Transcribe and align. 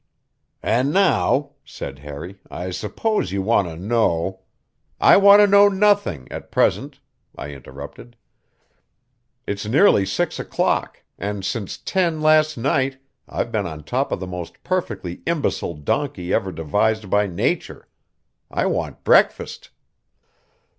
"And 0.63 0.91
now," 0.91 1.51
said 1.63 1.99
Harry, 1.99 2.39
"I 2.49 2.71
suppose 2.71 3.31
you 3.31 3.43
want 3.43 3.67
to 3.67 3.75
know" 3.77 4.39
"I 4.99 5.15
want 5.17 5.41
to 5.41 5.45
know 5.45 5.69
nothing 5.69 6.27
at 6.31 6.49
present," 6.49 6.99
I 7.35 7.51
interrupted. 7.51 8.15
"It's 9.45 9.67
nearly 9.67 10.07
six 10.07 10.39
o'clock, 10.39 11.03
and 11.19 11.45
since 11.45 11.77
ten 11.77 12.19
last 12.19 12.57
night 12.57 12.97
I've 13.29 13.51
been 13.51 13.67
on 13.67 13.83
top 13.83 14.11
of 14.11 14.19
the 14.19 14.25
most 14.25 14.63
perfectly 14.63 15.21
imbecile 15.27 15.75
donkey 15.75 16.33
ever 16.33 16.51
devised 16.51 17.11
by 17.11 17.27
nature. 17.27 17.87
I 18.49 18.65
want 18.65 19.03
breakfast." 19.03 19.69